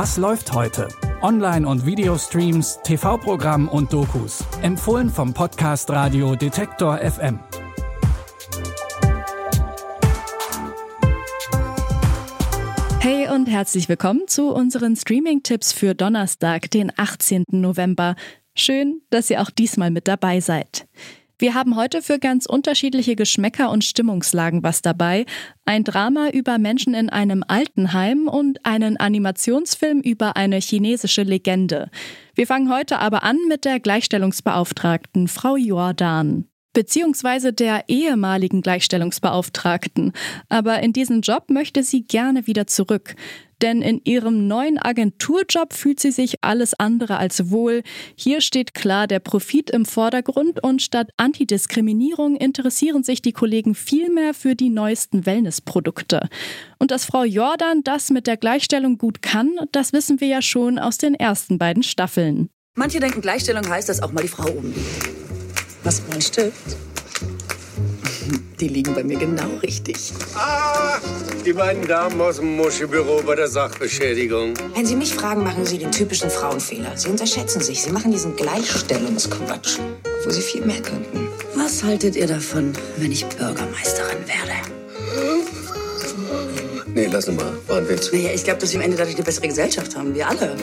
[0.00, 0.86] Was läuft heute?
[1.22, 4.44] Online- und Videostreams, TV-Programm und Dokus.
[4.62, 7.40] Empfohlen vom Podcast Radio Detektor FM.
[13.00, 17.42] Hey und herzlich willkommen zu unseren Streaming-Tipps für Donnerstag, den 18.
[17.50, 18.14] November.
[18.54, 20.86] Schön, dass ihr auch diesmal mit dabei seid.
[21.40, 25.24] Wir haben heute für ganz unterschiedliche Geschmäcker und Stimmungslagen was dabei.
[25.64, 31.90] Ein Drama über Menschen in einem Altenheim und einen Animationsfilm über eine chinesische Legende.
[32.34, 40.12] Wir fangen heute aber an mit der Gleichstellungsbeauftragten Frau Jordan beziehungsweise der ehemaligen Gleichstellungsbeauftragten.
[40.48, 43.16] Aber in diesen Job möchte sie gerne wieder zurück.
[43.62, 47.82] Denn in ihrem neuen Agenturjob fühlt sie sich alles andere als wohl.
[48.16, 54.34] Hier steht klar der Profit im Vordergrund und statt Antidiskriminierung interessieren sich die Kollegen vielmehr
[54.34, 56.28] für die neuesten Wellnessprodukte.
[56.78, 60.78] Und dass Frau Jordan das mit der Gleichstellung gut kann, das wissen wir ja schon
[60.78, 62.48] aus den ersten beiden Staffeln.
[62.76, 64.72] Manche denken, Gleichstellung heißt, dass auch mal die Frau oben.
[65.82, 66.76] Was mein Stift?
[68.60, 70.12] Die liegen bei mir genau richtig.
[70.34, 70.98] Ah,
[71.44, 74.54] die beiden Damen aus dem Muschelbüro bei der Sachbeschädigung.
[74.74, 76.96] Wenn Sie mich fragen, machen Sie den typischen Frauenfehler.
[76.96, 77.82] Sie unterschätzen sich.
[77.82, 79.78] Sie machen diesen Gleichstellungsquatsch,
[80.18, 81.28] obwohl Sie viel mehr könnten.
[81.54, 84.52] Was haltet ihr davon, wenn ich Bürgermeisterin werde?
[86.94, 87.52] Nee, lass mal.
[87.68, 88.12] War ein Witz.
[88.12, 90.14] Naja, ich glaube, dass wir am Ende dadurch eine bessere Gesellschaft haben.
[90.14, 90.56] Wir alle.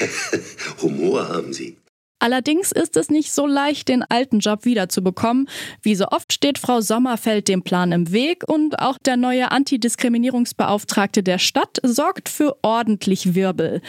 [0.82, 1.76] Humor haben Sie.
[2.18, 5.48] Allerdings ist es nicht so leicht, den alten Job wiederzubekommen.
[5.82, 11.22] Wie so oft steht Frau Sommerfeld dem Plan im Weg und auch der neue Antidiskriminierungsbeauftragte
[11.22, 13.82] der Stadt sorgt für ordentlich Wirbel.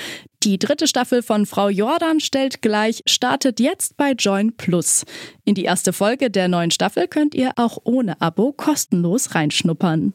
[0.44, 5.06] Die dritte Staffel von Frau Jordan stellt gleich, startet jetzt bei Join Plus.
[5.46, 10.14] In die erste Folge der neuen Staffel könnt ihr auch ohne Abo kostenlos reinschnuppern.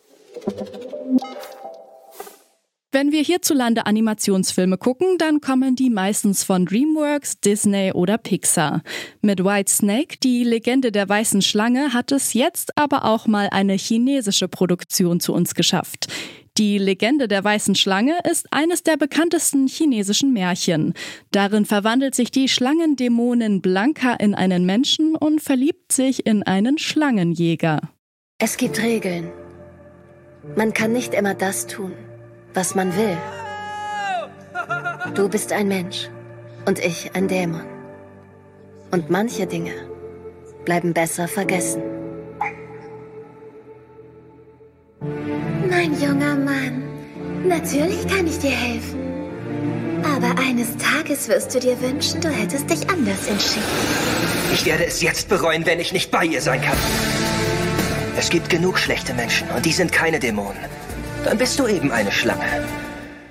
[2.95, 8.83] Wenn wir hierzulande Animationsfilme gucken, dann kommen die meistens von DreamWorks, Disney oder Pixar.
[9.23, 13.73] Mit White Snake, die Legende der weißen Schlange, hat es jetzt aber auch mal eine
[13.73, 16.13] chinesische Produktion zu uns geschafft.
[16.59, 20.93] Die Legende der weißen Schlange ist eines der bekanntesten chinesischen Märchen.
[21.31, 27.81] Darin verwandelt sich die Schlangendämonin Blanca in einen Menschen und verliebt sich in einen Schlangenjäger.
[28.37, 29.31] Es gibt Regeln.
[30.57, 31.93] Man kann nicht immer das tun,
[32.55, 33.17] was man will.
[35.15, 36.09] Du bist ein Mensch
[36.67, 37.65] und ich ein Dämon.
[38.91, 39.73] Und manche Dinge
[40.65, 41.83] bleiben besser vergessen.
[45.71, 46.83] Mein junger Mann,
[47.47, 49.01] natürlich kann ich dir helfen.
[50.05, 53.67] Aber eines Tages wirst du dir wünschen, du hättest dich anders entschieden.
[54.53, 56.77] Ich werde es jetzt bereuen, wenn ich nicht bei ihr sein kann.
[58.17, 60.82] Es gibt genug schlechte Menschen und die sind keine Dämonen
[61.25, 62.45] dann bist du eben eine Schlange.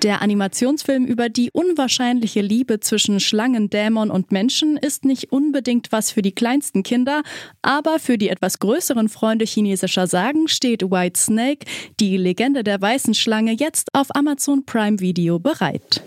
[0.02, 6.10] Der Animationsfilm über die unwahrscheinliche Liebe zwischen Schlangen, Dämon und Menschen ist nicht unbedingt was
[6.10, 7.22] für die kleinsten Kinder,
[7.62, 11.66] aber für die etwas größeren Freunde chinesischer Sagen steht White Snake,
[12.00, 16.02] die Legende der weißen Schlange, jetzt auf Amazon Prime Video bereit.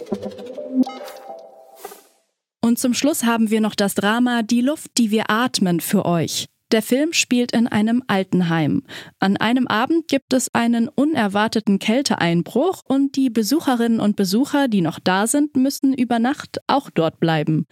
[2.60, 6.48] Und zum Schluss haben wir noch das Drama Die Luft, die wir atmen für euch.
[6.72, 8.84] Der Film spielt in einem Altenheim.
[9.20, 15.00] An einem Abend gibt es einen unerwarteten Kälteeinbruch und die Besucherinnen und Besucher, die noch
[15.00, 17.68] da sind, müssen über Nacht auch dort bleiben.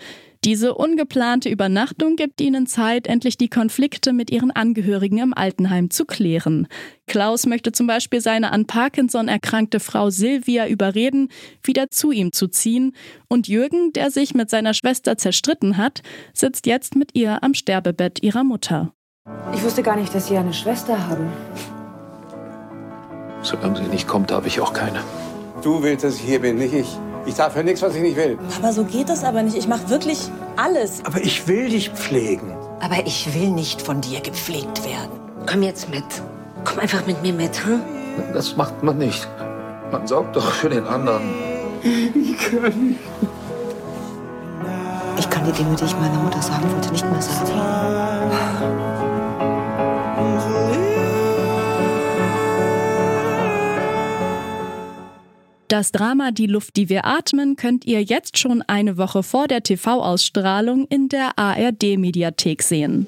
[0.46, 6.04] Diese ungeplante Übernachtung gibt ihnen Zeit, endlich die Konflikte mit ihren Angehörigen im Altenheim zu
[6.04, 6.68] klären.
[7.08, 11.30] Klaus möchte zum Beispiel seine an Parkinson erkrankte Frau Silvia überreden,
[11.64, 12.94] wieder zu ihm zu ziehen.
[13.30, 16.02] Und Jürgen, der sich mit seiner Schwester zerstritten hat,
[16.34, 18.94] sitzt jetzt mit ihr am Sterbebett ihrer Mutter.
[19.56, 21.32] Ich wusste gar nicht, dass Sie eine Schwester haben.
[23.44, 25.00] Solange sie nicht kommt, habe ich auch keine.
[25.62, 26.88] Du willst, dass ich hier bin, nicht ich.
[27.26, 28.38] Ich darf für nichts, was ich nicht will.
[28.58, 29.56] Aber so geht das aber nicht.
[29.56, 31.02] Ich mache wirklich alles.
[31.06, 32.54] Aber ich will dich pflegen.
[32.82, 35.12] Aber ich will nicht von dir gepflegt werden.
[35.50, 36.04] Komm jetzt mit.
[36.66, 37.82] Komm einfach mit mir mit, hm?
[38.34, 39.28] Das macht man nicht.
[39.92, 41.22] Man sorgt doch für den anderen.
[41.84, 43.00] Ich kann nicht.
[45.18, 48.93] Ich kann die Dinge, die ich meiner Mutter sagen wollte, nicht mehr sagen.
[55.68, 59.64] Das Drama Die Luft, die wir atmen, könnt ihr jetzt schon eine Woche vor der
[59.64, 63.08] TV-Ausstrahlung in der ARD-Mediathek sehen.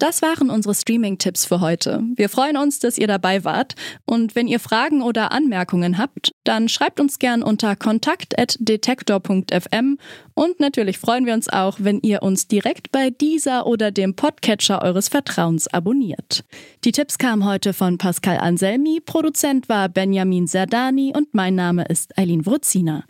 [0.00, 2.02] Das waren unsere Streaming-Tipps für heute.
[2.16, 3.74] Wir freuen uns, dass ihr dabei wart.
[4.06, 9.98] Und wenn ihr Fragen oder Anmerkungen habt, dann schreibt uns gern unter kontakt.detektor.fm.
[10.32, 14.80] Und natürlich freuen wir uns auch, wenn ihr uns direkt bei dieser oder dem Podcatcher
[14.80, 16.44] eures Vertrauens abonniert.
[16.86, 22.16] Die Tipps kamen heute von Pascal Anselmi, Produzent war Benjamin Serdani und mein Name ist
[22.16, 23.04] Eileen Wruzina.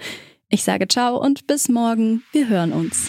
[0.49, 2.25] Ich sage ciao und bis morgen.
[2.33, 3.09] Wir hören uns.